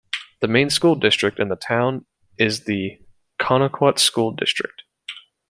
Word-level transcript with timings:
The 0.39 0.47
main 0.47 0.71
school 0.71 0.95
district 0.95 1.37
in 1.37 1.49
the 1.49 1.55
town 1.55 2.07
is 2.39 2.61
the 2.63 2.99
Connetquot 3.39 3.99
School 3.99 4.31
District. 4.31 4.81